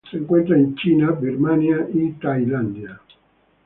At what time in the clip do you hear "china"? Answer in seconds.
0.73-1.11